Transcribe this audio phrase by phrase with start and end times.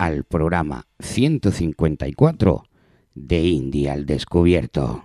[0.00, 2.64] al programa 154
[3.14, 5.04] de Indie al Descubierto.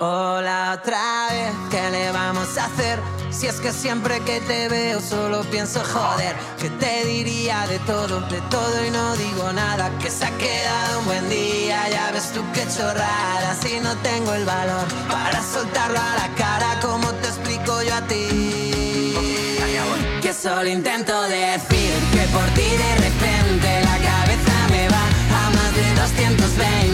[0.00, 2.98] Hola otra vez, ¿qué le vamos a hacer?
[3.30, 8.20] Si es que siempre que te veo solo pienso joder Que te diría de todo,
[8.28, 12.32] de todo y no digo nada Que se ha quedado un buen día, ya ves
[12.32, 17.28] tú qué chorrada Si no tengo el valor para soltarlo a la cara Como te
[17.28, 18.51] explico yo a ti?
[20.40, 25.04] Solo intento decir que por ti de repente la cabeza me va
[25.44, 26.91] a más de 220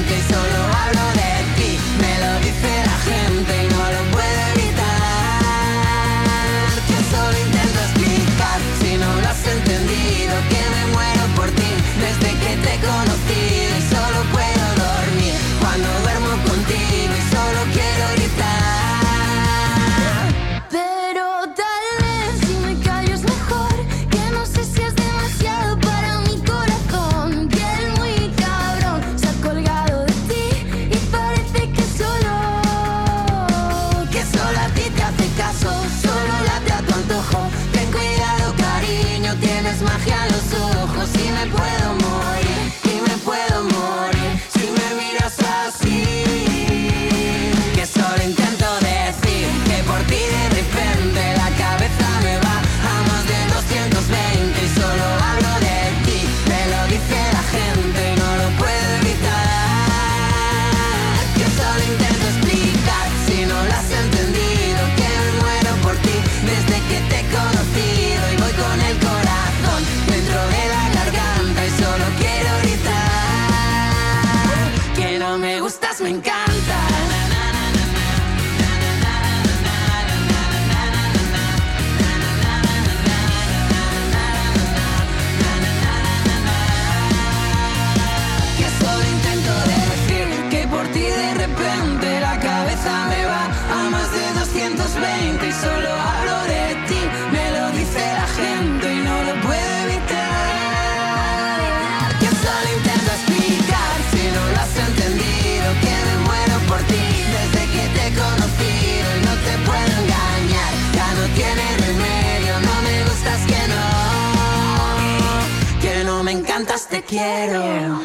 [117.09, 118.01] quiero.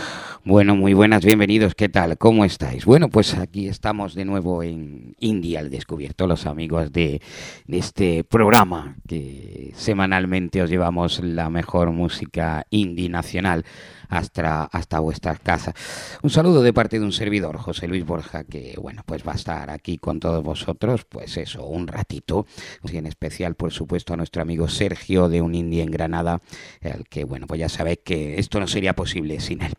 [0.45, 2.17] Bueno, muy buenas, bienvenidos, ¿qué tal?
[2.17, 2.85] ¿Cómo estáis?
[2.85, 7.21] Bueno, pues aquí estamos de nuevo en India al Descubierto, los amigos de,
[7.65, 13.65] de este programa que semanalmente os llevamos la mejor música indie nacional
[14.09, 15.73] hasta, hasta vuestras casas.
[16.21, 19.35] Un saludo de parte de un servidor, José Luis Borja, que bueno, pues va a
[19.35, 22.45] estar aquí con todos vosotros, pues eso, un ratito,
[22.83, 26.41] y en especial, por supuesto, a nuestro amigo Sergio de Un Indie en Granada,
[26.81, 29.73] el que, bueno, pues ya sabéis que esto no sería posible sin él.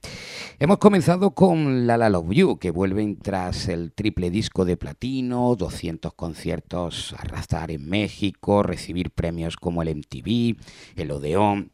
[0.58, 5.54] Hemos comenzado con La La Love You, que vuelven tras el triple disco de platino,
[5.56, 10.56] 200 conciertos arrastrar en México, recibir premios como el MTV,
[10.96, 11.72] el Odeón,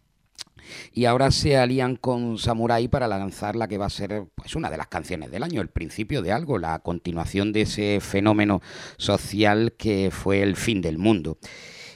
[0.92, 4.70] y ahora se alían con Samurai para lanzar la que va a ser pues una
[4.70, 8.60] de las canciones del año, el principio de algo, la continuación de ese fenómeno
[8.97, 11.38] social que fue el fin del mundo.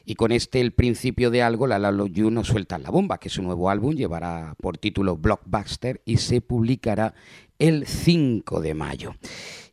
[0.06, 3.30] Y con este, el principio de algo, la Lalo You nos suelta la bomba, que
[3.30, 7.14] su nuevo álbum llevará por título Blockbuster y se publicará
[7.58, 9.14] el 5 de mayo.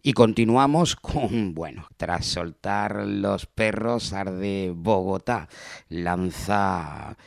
[0.01, 5.49] Y continuamos con, bueno, tras soltar los perros, Arde Bogotá
[5.89, 7.17] lanza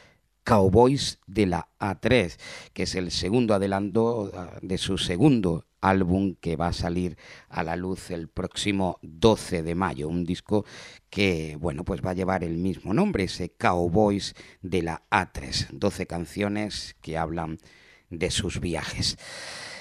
[0.45, 2.39] Cowboys de la A3,
[2.73, 7.17] que es el segundo adelanto ah, de su segundo álbum que va a salir
[7.49, 10.65] a la luz el próximo 12 de mayo, un disco
[11.11, 16.07] que bueno, pues va a llevar el mismo nombre, ese Cowboys de la A3, 12
[16.07, 17.59] canciones que hablan
[18.11, 19.19] de sus viajes.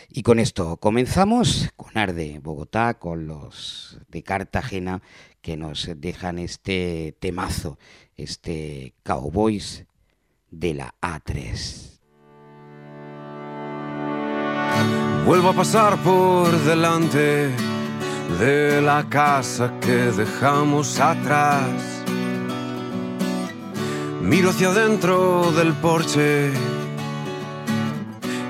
[0.10, 5.02] Y con esto comenzamos con Arde Bogotá, con los de Cartagena
[5.42, 7.80] que nos dejan este temazo,
[8.16, 9.86] este Cowboys
[10.54, 12.00] de la A3.
[15.26, 17.50] Vuelvo a pasar por delante
[18.40, 22.04] de la casa que dejamos atrás.
[24.22, 26.52] Miro hacia adentro del porche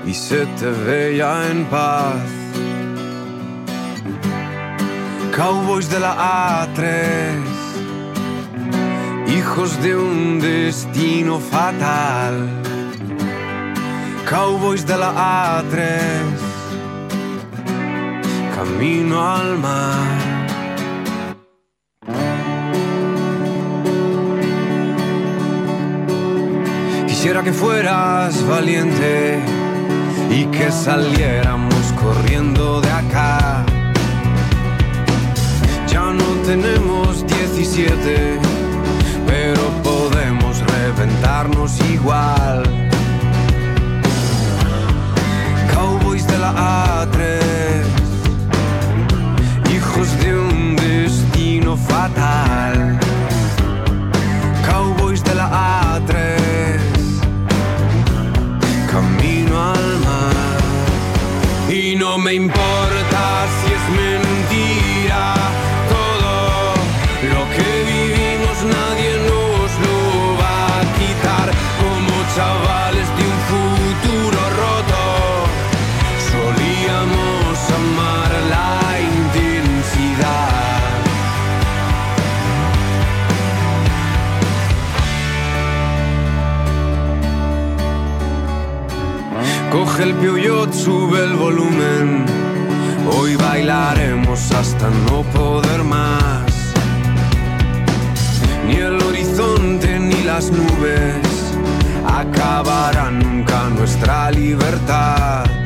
[0.06, 2.22] y se te veía en paz.
[5.34, 7.63] Cowboys de la A3,
[9.36, 12.48] hijos de un destino fatal.
[14.28, 15.10] Cowboys de la
[15.60, 15.82] A3,
[18.56, 20.24] camino al mar.
[27.06, 29.40] Quisiera que fueras valiente
[30.30, 33.64] y que saliéramos corriendo de acá.
[35.86, 38.63] Ya no tenemos 17, pero podemos
[41.44, 42.62] reventarnos igual.
[45.72, 47.84] Cowboys de la A3,
[49.74, 52.98] hijos de un destino fatal.
[54.70, 56.78] Cowboys de la A3,
[58.90, 61.72] camino al mar.
[61.72, 62.73] Y no me importa
[90.74, 92.26] sube el volumen.
[93.16, 96.74] Hoy bailaremos hasta no poder más.
[98.66, 101.16] Ni el horizonte ni las nubes
[102.06, 105.63] acabarán nunca nuestra libertad.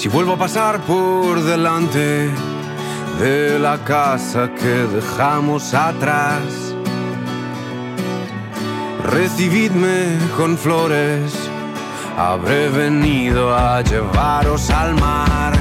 [0.00, 2.30] Si vuelvo a pasar por delante
[3.20, 6.74] de la casa que dejamos atrás,
[9.04, 11.34] recibidme con flores,
[12.16, 15.52] habré venido a llevaros al mar.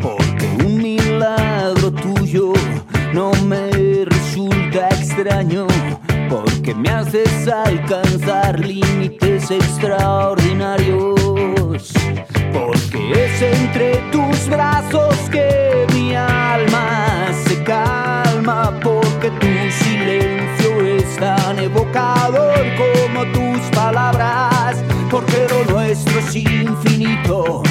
[0.00, 2.54] porque un milagro tuyo
[3.12, 5.66] no me resulta extraño,
[6.30, 11.92] porque me haces alcanzar límites extraordinarios,
[12.54, 19.46] porque es entre tus brazos que mi alma se calma, porque tu
[19.84, 27.62] silencio es tan evocador como tus palabras, porque lo nuestro es infinito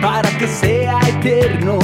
[0.00, 1.78] para que sea eterno.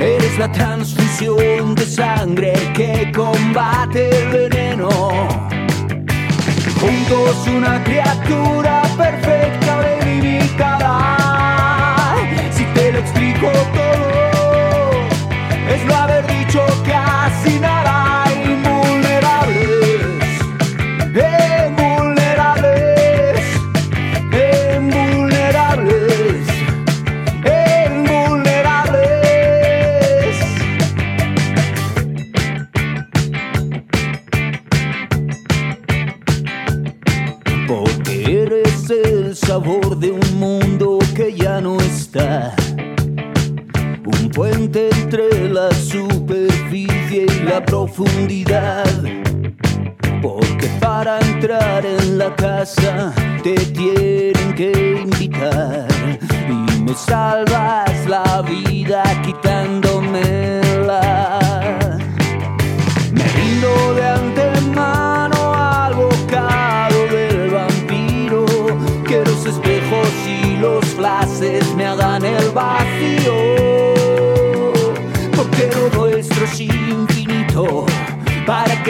[0.00, 4.88] Eres la transfusión de sangre que combate el veneno.
[6.80, 10.94] Juntos una criatura perfecta delimitada.
[12.50, 14.19] Si te lo explico todo,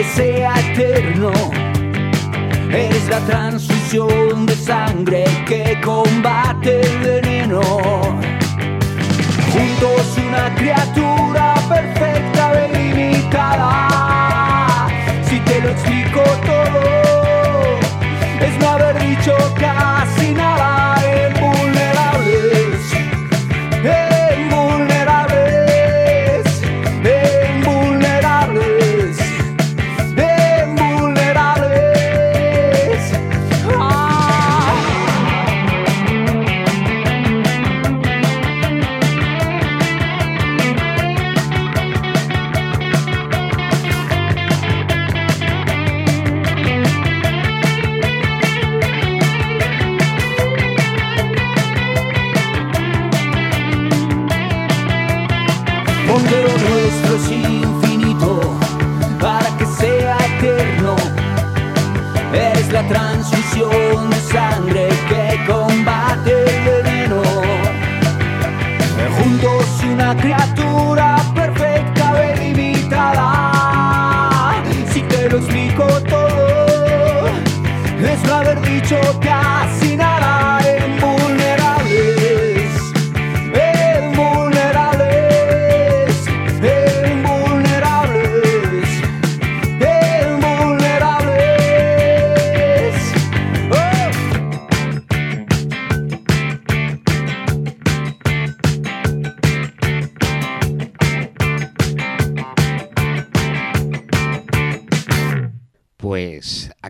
[0.01, 1.31] que sea eterno.
[2.71, 7.61] Eres la transfusión de sangre que combate el veneno.
[9.51, 13.67] Juntos una criatura perfecta delimitada.
[15.29, 17.79] Si te lo explico todo,
[18.39, 20.90] es no haber dicho casi nada.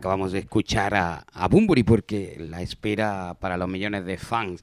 [0.01, 4.61] Acabamos de escuchar a, a Bunbury porque la espera para los millones de fans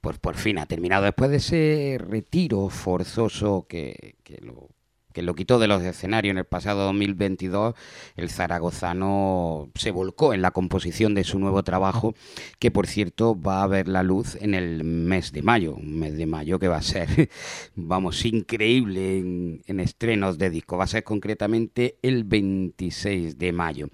[0.00, 1.04] pues por fin ha terminado.
[1.04, 4.68] Después de ese retiro forzoso que, que lo,
[5.14, 7.74] que lo quitó de los escenarios en el pasado 2022,
[8.16, 12.14] el zaragozano se volcó en la composición de su nuevo trabajo,
[12.58, 16.16] que por cierto va a ver la luz en el mes de mayo, un mes
[16.16, 17.30] de mayo que va a ser,
[17.76, 23.88] vamos, increíble en, en estrenos de disco, va a ser concretamente el 26 de mayo.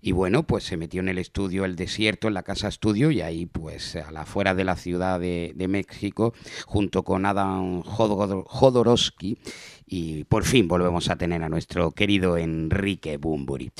[0.00, 3.20] Y bueno, pues se metió en el estudio El Desierto, en la casa estudio, y
[3.20, 6.34] ahí pues a la afuera de la ciudad de, de México,
[6.66, 9.38] junto con Adam Jodor- Jodorowsky,
[9.86, 13.70] y por fin volvemos a tener a nuestro querido Enrique Bumburi.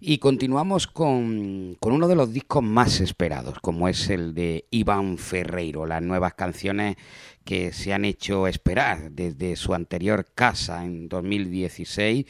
[0.00, 5.18] Y continuamos con, con uno de los discos más esperados, como es el de Iván
[5.18, 6.96] Ferreiro, las nuevas canciones
[7.46, 12.26] que se han hecho esperar desde su anterior casa en 2016.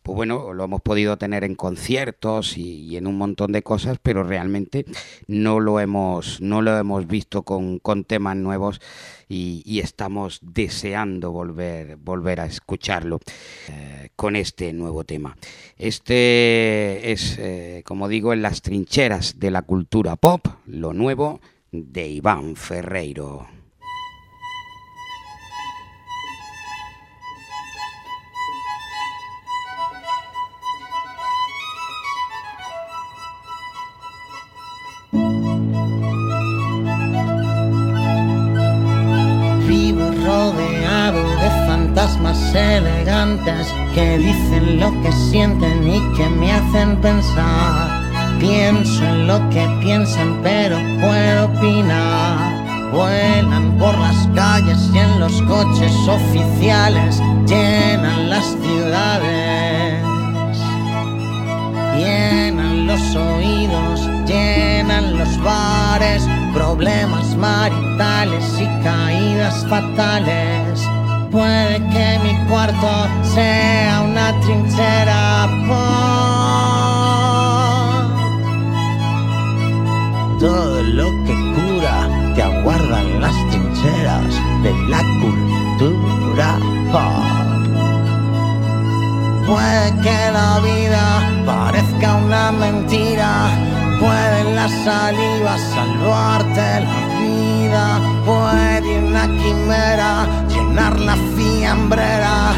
[0.00, 4.22] Pues bueno, lo hemos podido tener en conciertos y, en un montón de cosas, pero
[4.22, 4.86] realmente
[5.26, 8.80] no lo hemos, no lo hemos visto con, con temas nuevos
[9.28, 13.18] y, y estamos deseando volver, volver a escucharlo
[13.68, 15.34] eh, con este nuevo tema.
[15.78, 21.40] Este es, eh, como digo, en las trincheras de la cultura pop, lo nuevo
[21.72, 23.59] de Iván Ferreiro.
[42.10, 47.88] Fantasmas elegantes que dicen lo que sienten y que me hacen pensar.
[48.38, 52.92] Pienso en lo que piensan, pero puedo opinar.
[52.92, 60.02] Vuelan por las calles y en los coches oficiales llenan las ciudades.
[61.96, 70.88] Llenan los oídos, llenan los bares, problemas maritales y caídas fatales.
[71.30, 75.48] Puede que mi cuarto sea una trinchera.
[75.68, 76.00] por
[80.40, 84.34] Todo lo que cura te aguardan las trincheras
[84.64, 86.58] de la cultura.
[89.46, 91.04] Puede que la vida
[91.46, 93.50] parezca una mentira.
[94.00, 98.00] Puede la saliva salvarte la vida.
[98.24, 100.26] Puede una quimera
[100.70, 102.52] llenar la fiambrera.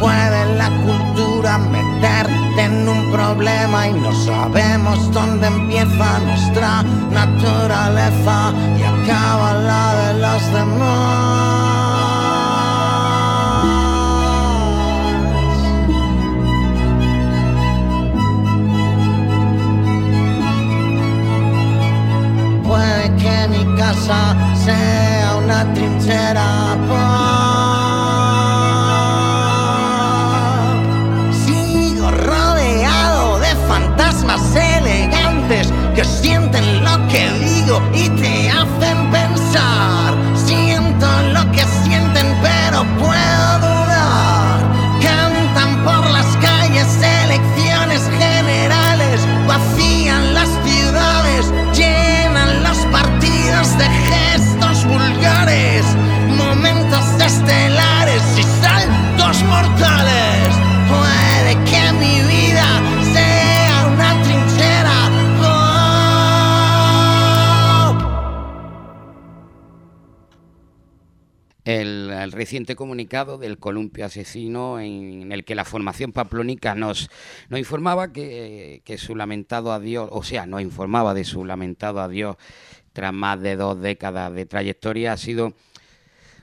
[0.00, 8.82] Puede la cultura meterte en un problema y no sabemos dónde empieza nuestra naturaleza y
[8.82, 11.68] acaba la de los demás.
[22.62, 26.68] Puede que mi casa sea una trinchera.
[37.98, 38.37] Y
[72.28, 77.10] el, reciente comunicado del columpio asesino en el que la formación paplónica nos,
[77.50, 82.36] informaba que, que su lamentado adiós, o sea, nos informaba de su lamentado adiós
[82.92, 85.54] tras más de dos décadas de trayectoria, ha sido,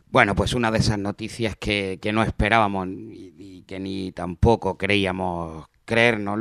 [0.09, 4.77] bueno, pues una de esas noticias que, que no esperábamos y, y que ni tampoco
[4.77, 6.39] creíamos creernos.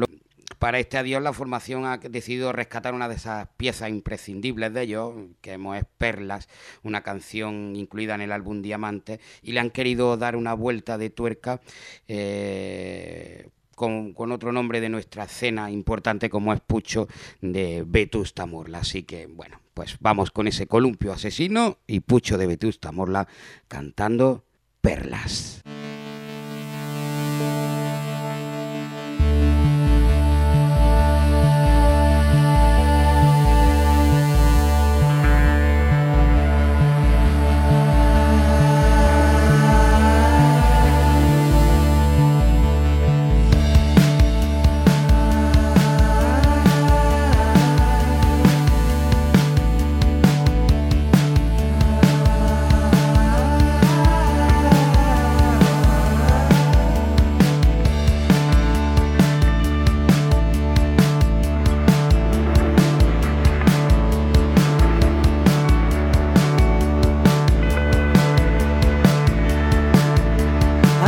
[0.65, 5.13] Para este adiós la formación ha decidido rescatar una de esas piezas imprescindibles de ellos,
[5.43, 6.49] que es Perlas,
[6.83, 11.11] una canción incluida en el álbum Diamante, y le han querido dar una vuelta de
[11.11, 11.61] tuerca
[12.09, 17.09] eh, con, con otro nombre de nuestra escena importante como es Pucho
[17.43, 18.79] de Vetusta Morla.
[18.79, 23.29] Así que bueno, pues vamos con ese columpio asesino y Pucho de Vetusta Morla
[23.69, 24.47] cantando
[24.81, 25.63] Perlas.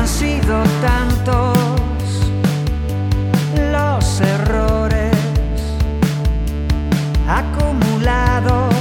[0.07, 1.59] Han sido tantos
[3.73, 5.17] los errores
[7.29, 8.73] acumulados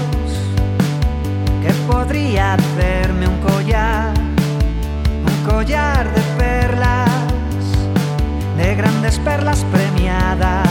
[1.63, 4.13] que podría hacerme un collar,
[5.25, 7.09] un collar de perlas,
[8.57, 10.64] de grandes perlas premiadas.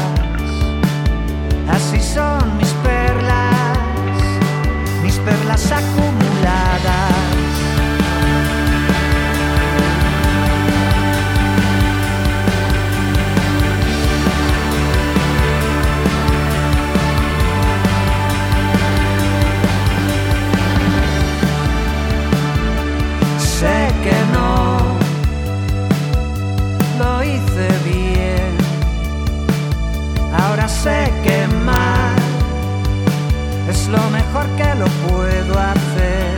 [34.35, 36.35] Es lo mejor que lo puedo hacer.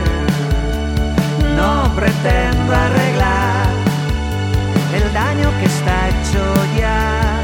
[1.55, 3.67] No pretendo arreglar
[4.93, 6.43] el daño que está hecho
[6.77, 7.41] ya.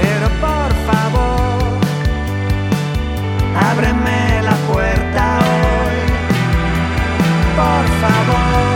[0.00, 1.78] Pero por favor,
[3.70, 6.06] ábreme la puerta hoy
[7.56, 8.75] por favor,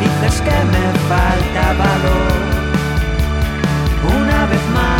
[0.00, 2.38] Dices que me falta valor
[4.14, 4.97] una vez más.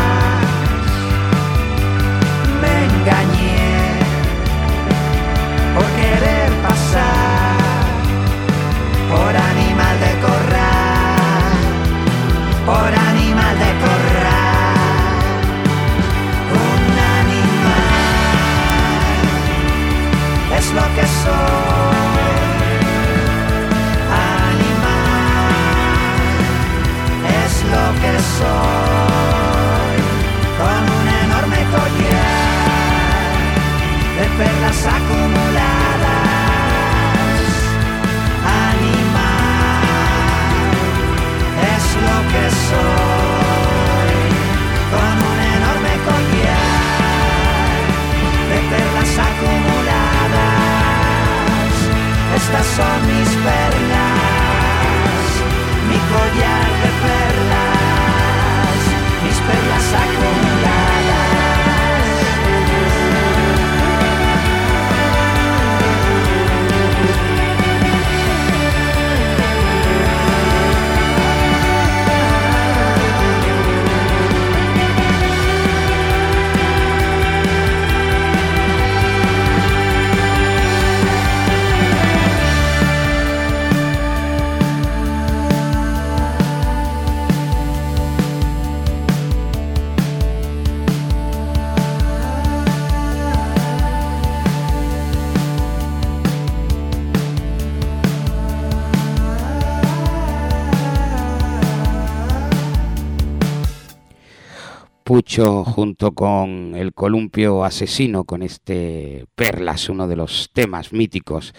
[105.39, 111.55] Junto con el columpio asesino, con este Perlas, uno de los temas míticos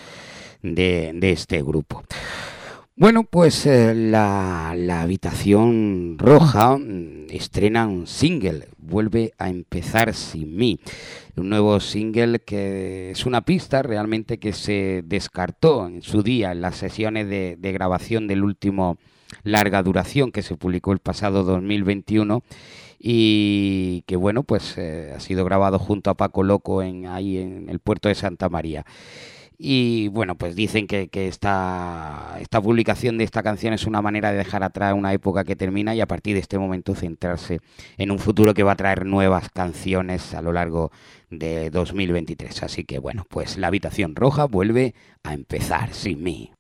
[0.62, 2.04] de, este grupo.
[2.98, 10.58] Bueno, pues eh, la, la habitación roja mm, estrena un single, vuelve a empezar sin
[10.58, 10.82] mí.
[11.38, 16.60] Un nuevo single que es una pista realmente que se descartó en su día en
[16.60, 18.98] las sesiones de, de grabación del último
[19.44, 22.44] larga duración que se publicó el pasado 2021
[23.00, 27.70] y que bueno pues eh, ha sido grabado junto a Paco Loco en ahí en
[27.70, 28.86] el puerto de Santa María.
[29.62, 34.32] Y bueno, pues dicen que, que esta, esta publicación de esta canción es una manera
[34.32, 37.60] de dejar atrás una época que termina y a partir de este momento centrarse
[37.98, 40.92] en un futuro que va a traer nuevas canciones a lo largo
[41.30, 42.64] de 2023.
[42.64, 46.54] Así que bueno, pues la habitación roja vuelve a empezar sin mí.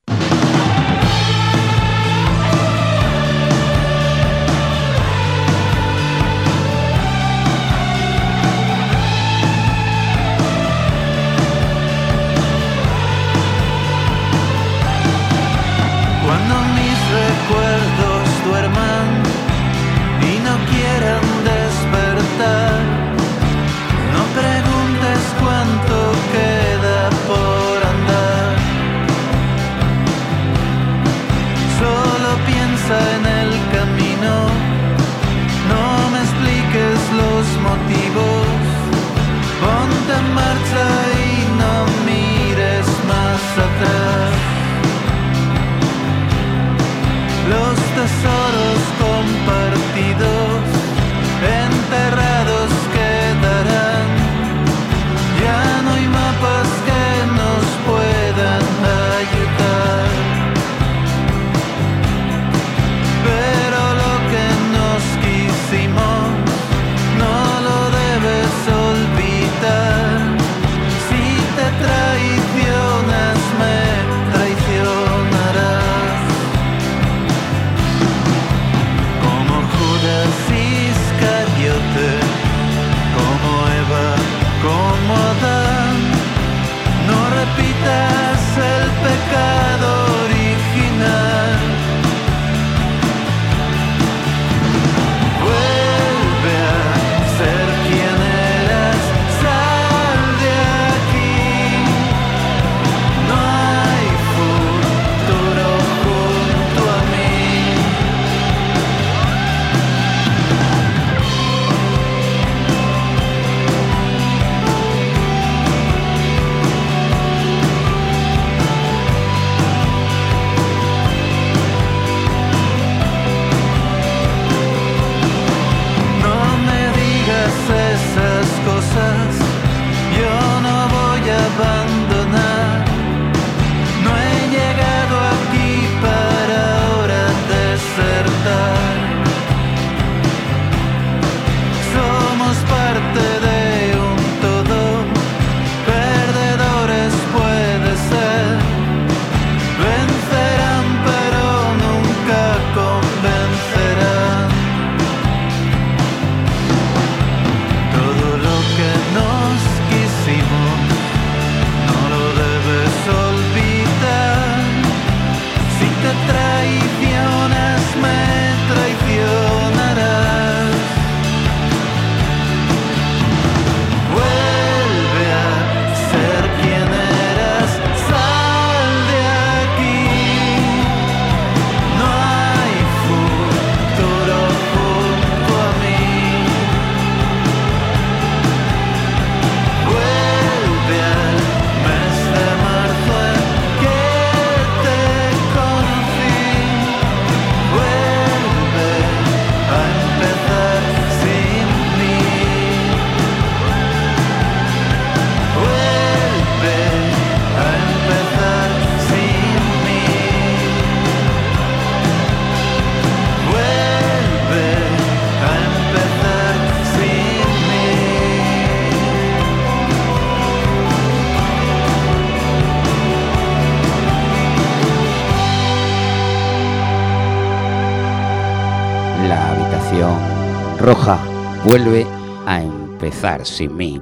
[231.69, 232.03] Vuelve
[232.47, 234.01] a empezar sin mí.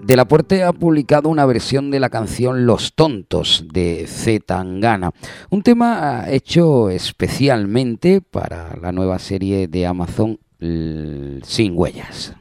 [0.00, 5.10] De la Puerta ha publicado una versión de la canción Los Tontos de Z Tangana,
[5.50, 12.32] un tema hecho especialmente para la nueva serie de Amazon Sin Huellas.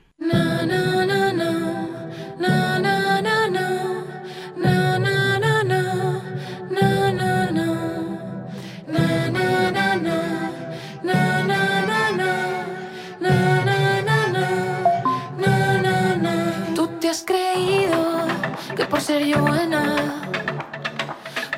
[18.82, 19.96] Por ser yo buena.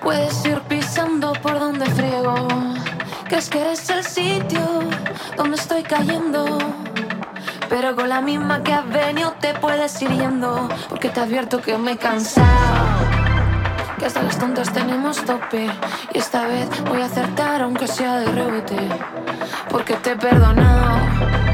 [0.01, 2.47] Puedes ir pisando por donde friego.
[3.28, 4.60] Crees que eres el sitio
[5.38, 6.58] donde estoy cayendo.
[7.69, 10.69] Pero con la misma que has venido te puedes ir yendo.
[10.89, 12.47] Porque te advierto que me he cansado.
[13.97, 15.67] Que hasta las tontas tenemos tope.
[16.13, 18.89] Y esta vez voy a acertar aunque sea de rebote.
[19.69, 21.44] Porque te he perdonado.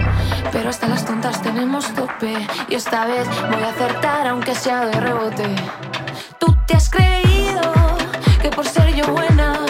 [0.52, 2.34] Pero hasta las tontas tenemos tope.
[2.70, 5.56] Y esta vez voy a acertar aunque sea de rebote.
[6.40, 7.62] Tú te has creído
[8.42, 9.66] que por ser yo buena,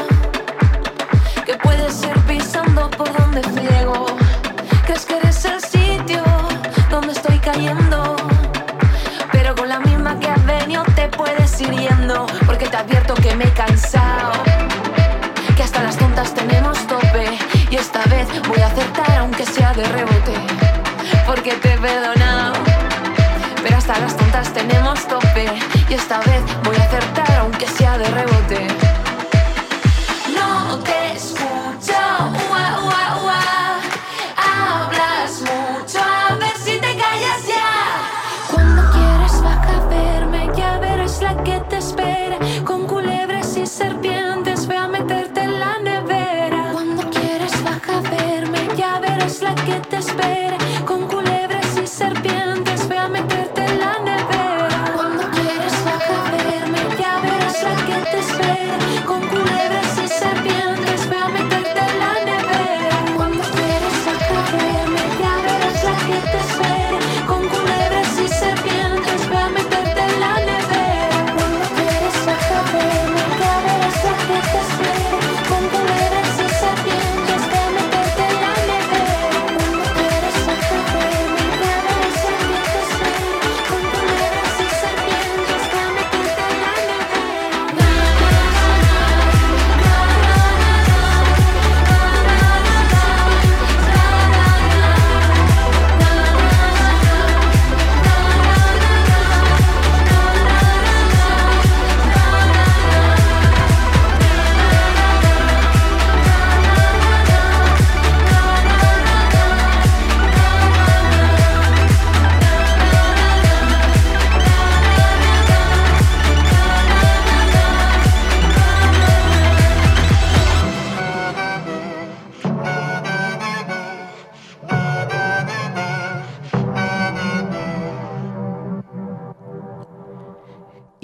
[1.46, 4.08] que puedes ir pisando por donde ciego.
[4.86, 6.24] Crees que eres el sitio
[6.90, 8.16] donde estoy cayendo.
[9.32, 12.26] Pero con la misma que has venido te puedes ir yendo.
[12.46, 14.32] Porque te advierto que me he cansado.
[15.56, 17.38] Que hasta las tontas tenemos tope.
[17.70, 20.21] Y esta vez voy a acertar aunque sea de rebote
[21.34, 22.54] porque te he perdonado.
[23.64, 25.46] Pero hasta las tontas tenemos tope
[25.90, 28.81] y esta vez voy a acertar aunque sea de rebote.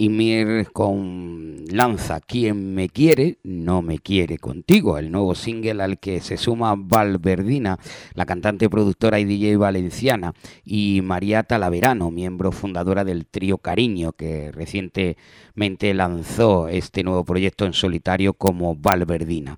[0.08, 6.00] Y Mir con Lanza, quien me quiere, no me quiere contigo, el nuevo single al
[6.00, 7.78] que se suma Valverdina,
[8.14, 14.52] la cantante, productora y DJ valenciana, y María Talaverano, miembro fundadora del trío Cariño, que
[14.54, 19.58] recientemente lanzó este nuevo proyecto en solitario como Valverdina.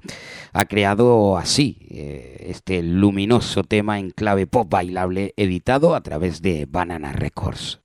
[0.51, 6.65] Ha creado así eh, este luminoso tema en clave pop bailable editado a través de
[6.65, 7.78] Banana Records.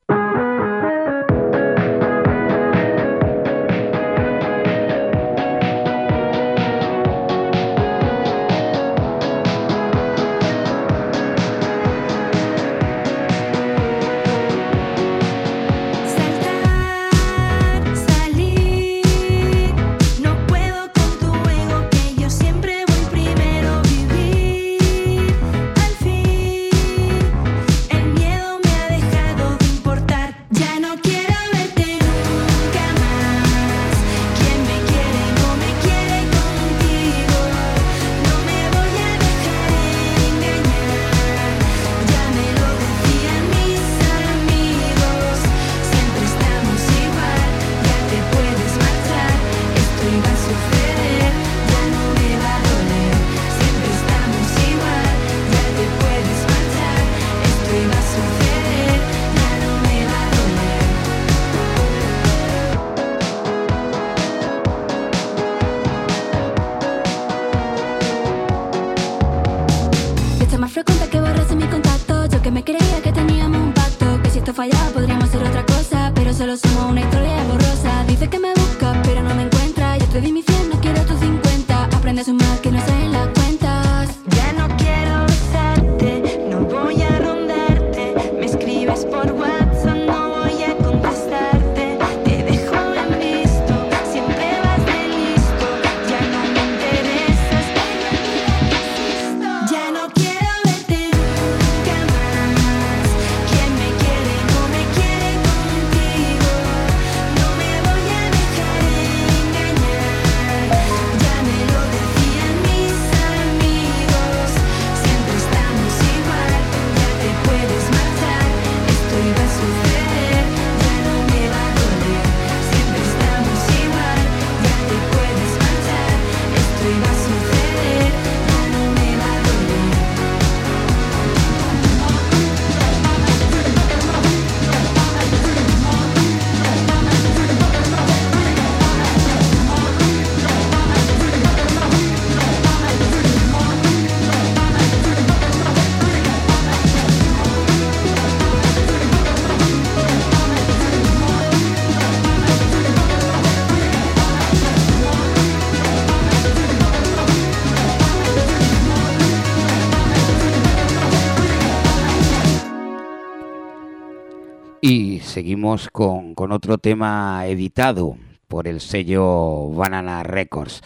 [165.35, 168.17] seguimos con, con otro tema editado
[168.47, 170.81] por el sello Banana Records.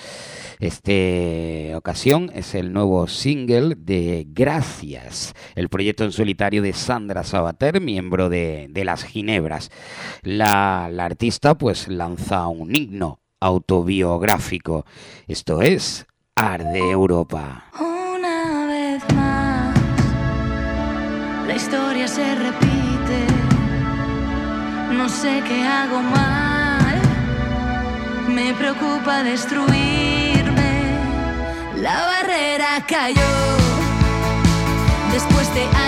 [0.59, 7.83] Esta ocasión es el nuevo single de Gracias, el proyecto en solitario de Sandra Sabater,
[7.83, 9.71] miembro de, de Las Ginebras.
[10.23, 14.87] La, la artista pues lanza un himno autobiográfico.
[15.27, 17.65] Esto es Arde Europa.
[17.79, 19.79] Una vez más,
[21.47, 22.88] la historia se repite.
[25.09, 27.01] No sé qué hago mal,
[28.29, 30.99] me preocupa destruirme.
[31.77, 33.33] La barrera cayó
[35.11, 35.88] después de años.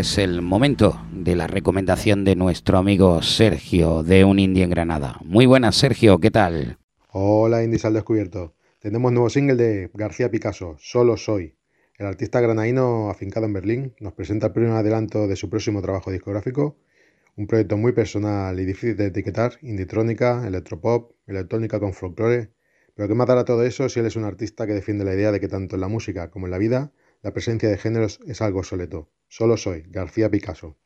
[0.00, 5.18] Es el momento de la recomendación de nuestro amigo Sergio de Un Indie en Granada.
[5.22, 6.78] Muy buenas, Sergio, ¿qué tal?
[7.08, 8.54] Hola, Indies al descubierto.
[8.78, 11.54] Tenemos nuevo single de García Picasso, Solo Soy.
[11.98, 16.10] El artista granaíno afincado en Berlín nos presenta el primer adelanto de su próximo trabajo
[16.10, 16.78] discográfico,
[17.36, 22.52] un proyecto muy personal y difícil de etiquetar, inditrónica, electropop, electrónica con folclore,
[22.94, 25.30] pero ¿qué más dará todo eso si él es un artista que defiende la idea
[25.30, 26.90] de que tanto en la música como en la vida
[27.22, 29.10] la presencia de géneros es algo obsoleto?
[29.28, 30.78] Solo soy García Picasso.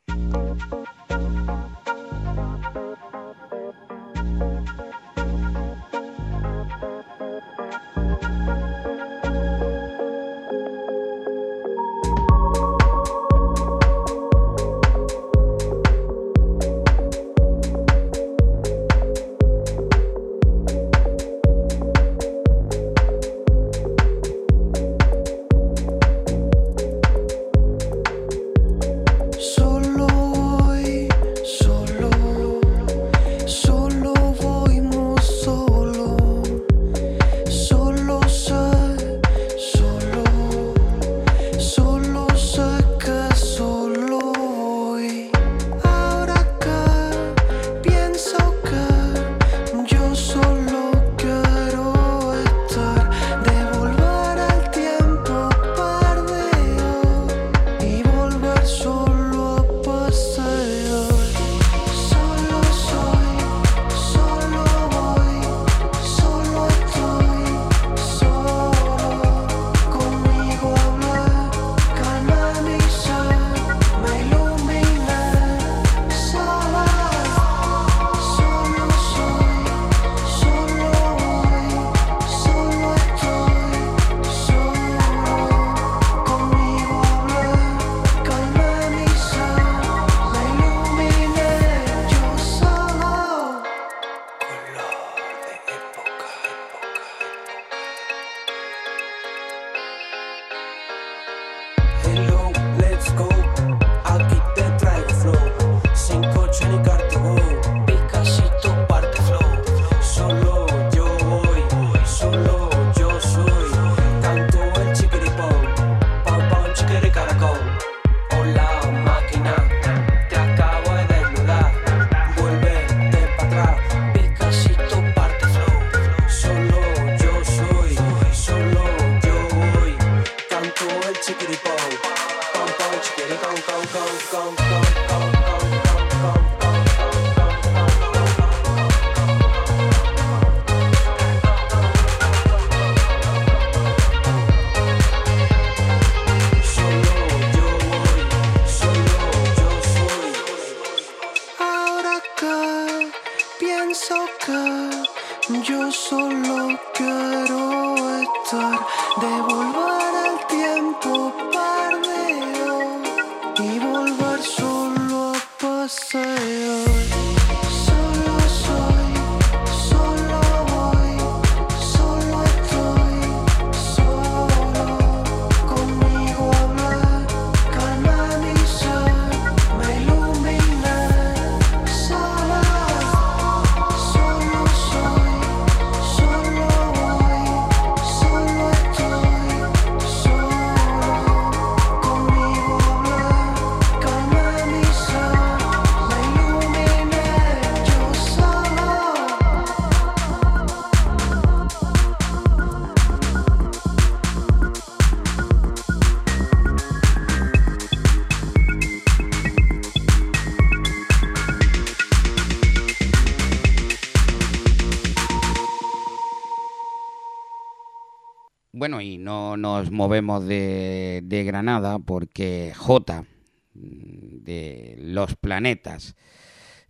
[218.85, 223.25] Bueno, y no nos movemos de, de Granada porque J
[223.73, 226.15] de Los Planetas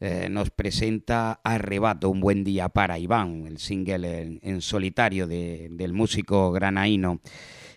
[0.01, 5.69] eh, nos presenta Arrebato, un buen día para Iván, el single en, en solitario de-
[5.71, 7.21] del músico granaíno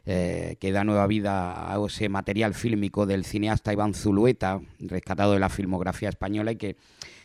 [0.07, 5.39] eh, que da nueva vida a ese material fílmico del cineasta Iván Zulueta, rescatado de
[5.39, 6.75] la filmografía española y que,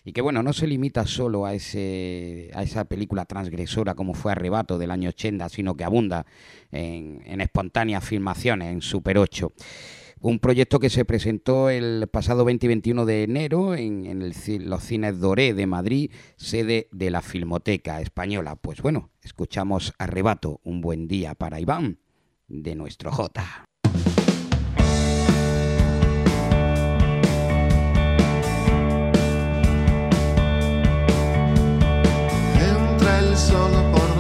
[0.05, 4.33] y que bueno, no se limita solo a, ese, a esa película transgresora como fue
[4.33, 6.27] Arrebato del año 80, sino que abunda
[6.71, 9.53] en, espontáneas filmaciones, en Super 8.
[10.21, 14.35] Un proyecto que se presentó el pasado 20 y 21 de enero en, en el
[14.71, 18.55] los cines Doré de Madrid, sede de la Filmoteca Española.
[18.55, 21.99] Pues bueno, escuchamos Arrebato, un buen día para Iván,
[22.47, 23.67] de nuestro J.
[33.03, 34.12] frälsarna på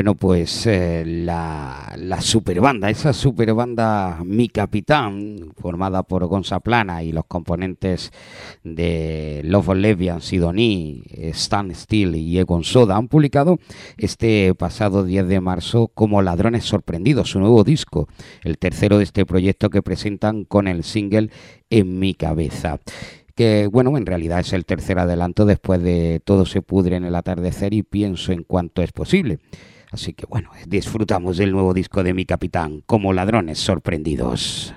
[0.00, 7.12] Bueno, pues eh, la, la superbanda, esa superbanda Mi Capitán, formada por Gonza Plana y
[7.12, 8.10] los componentes
[8.64, 11.02] de Love of Lesbian, Sidoní,
[11.34, 13.58] Stan Steel y Egon Soda, han publicado
[13.98, 18.08] este pasado 10 de marzo como Ladrones Sorprendidos, su nuevo disco,
[18.42, 21.28] el tercero de este proyecto que presentan con el single
[21.68, 22.80] En mi cabeza
[23.34, 27.14] que bueno, en realidad es el tercer adelanto después de Todo se pudre en el
[27.14, 29.40] atardecer y pienso en cuanto es posible.
[29.90, 34.74] Así que bueno, disfrutamos del nuevo disco de mi capitán como ladrones sorprendidos.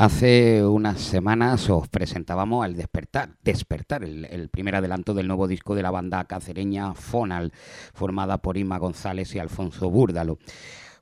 [0.00, 5.82] Hace unas semanas os presentábamos al Despertar, Despertar, el, primer adelanto del nuevo disco de
[5.82, 7.52] la banda cacereña Fonal,
[7.92, 10.38] formada por Inma González y Alfonso Búrdalo.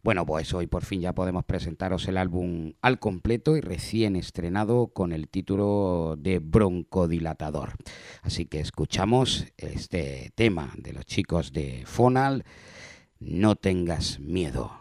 [0.02, 4.88] Bueno, pues hoy por fin ya podemos presentaros el álbum al completo y recién estrenado
[4.88, 7.74] con el título de Broncodilatador.
[8.22, 12.42] Así que escuchamos este tema de los chicos de Fonal,
[13.20, 14.72] No tengas miedo.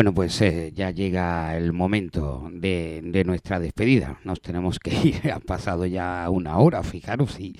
[0.00, 4.18] Bueno, pues eh, ya llega el momento de, de nuestra despedida.
[4.24, 5.30] Nos tenemos que ir.
[5.30, 7.54] Ha pasado ya una hora, fijaros, y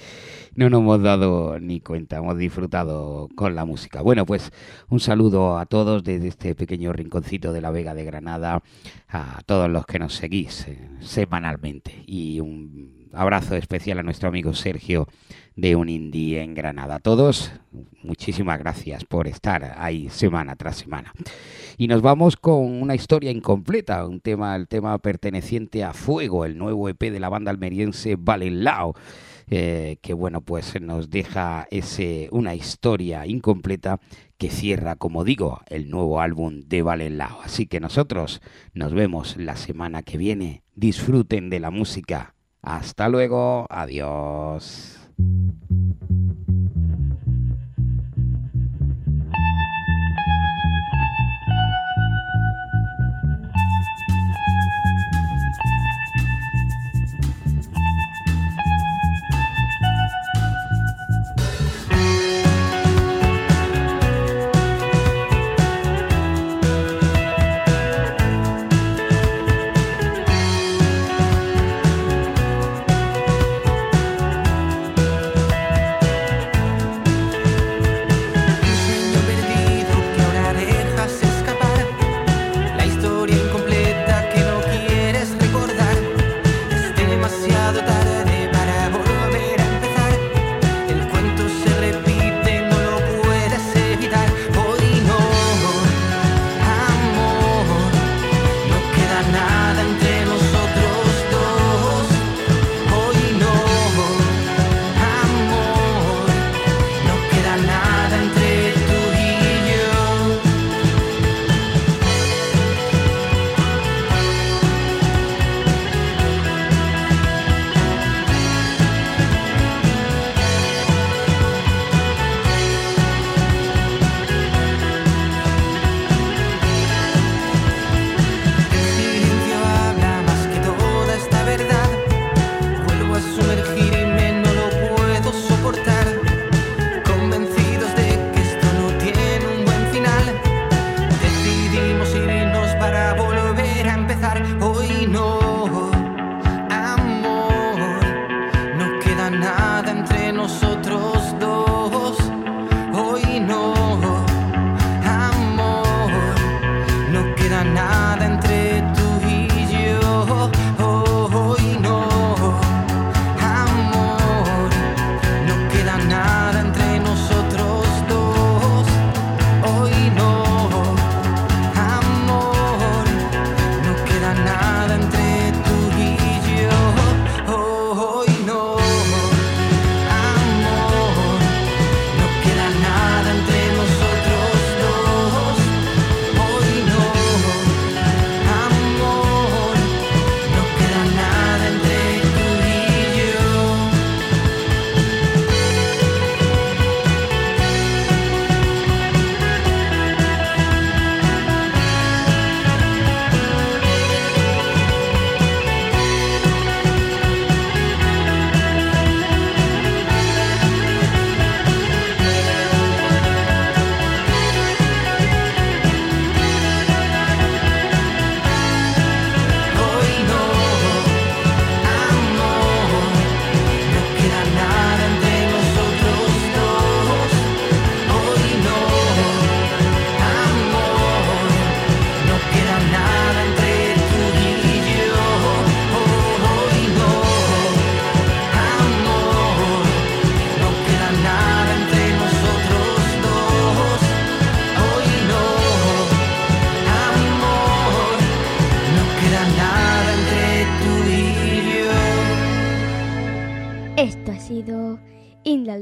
[0.54, 2.16] no nos hemos dado ni cuenta.
[2.16, 4.00] Hemos disfrutado con la música.
[4.00, 4.52] Bueno, pues
[4.88, 8.62] un saludo a todos desde este pequeño rinconcito de la Vega de Granada,
[9.10, 11.92] a todos los que nos seguís eh, semanalmente.
[12.06, 15.08] Y un abrazo especial a nuestro amigo Sergio
[15.56, 16.96] de Un Indie en Granada.
[16.96, 17.52] A todos,
[18.02, 21.12] muchísimas gracias por estar ahí semana tras semana.
[21.76, 26.58] Y nos vamos con una historia incompleta, un tema, el tema perteneciente a Fuego, el
[26.58, 28.94] nuevo EP de la banda almeriense Valenlao,
[29.48, 34.00] eh, que bueno, pues nos deja ese, una historia incompleta
[34.38, 37.40] que cierra, como digo, el nuevo álbum de Valenlao.
[37.42, 38.40] Así que nosotros
[38.72, 40.62] nos vemos la semana que viene.
[40.74, 42.34] Disfruten de la música.
[42.62, 43.66] Hasta luego.
[43.68, 44.99] Adiós.
[45.20, 46.49] Thank you.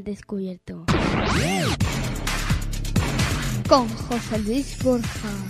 [0.08, 0.86] Descubierto.
[3.68, 5.47] Con José Luis Borja.